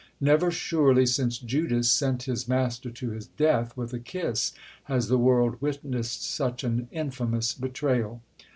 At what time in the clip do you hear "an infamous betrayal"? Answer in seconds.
6.63-8.19